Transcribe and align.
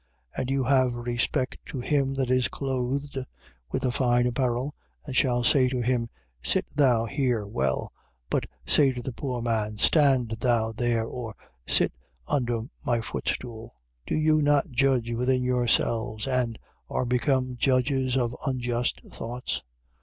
And 0.35 0.49
you 0.49 0.63
have 0.63 0.95
respect 0.95 1.57
to 1.67 1.79
him 1.79 2.15
that 2.15 2.31
is 2.31 2.47
clothed 2.47 3.19
with 3.69 3.83
the 3.83 3.91
fine 3.91 4.25
apparel 4.25 4.73
and 5.05 5.15
shall 5.15 5.43
say 5.43 5.69
to 5.69 5.79
him: 5.79 6.09
Sit 6.41 6.65
thou 6.75 7.05
here 7.05 7.45
well: 7.45 7.93
but 8.27 8.47
say 8.65 8.91
to 8.93 9.03
the 9.03 9.13
poor 9.13 9.43
man: 9.43 9.77
Stand 9.77 10.37
thou 10.39 10.71
there, 10.71 11.05
or: 11.05 11.35
Sit 11.67 11.93
under 12.27 12.61
my 12.83 12.99
footstool: 12.99 13.75
2:4. 14.07 14.07
Do 14.07 14.15
you 14.15 14.41
not 14.41 14.71
judge 14.71 15.13
within 15.13 15.43
yourselves, 15.43 16.25
and 16.27 16.57
are 16.89 17.05
become 17.05 17.55
judges 17.55 18.17
of 18.17 18.35
unjust 18.47 19.01
thoughts? 19.11 19.61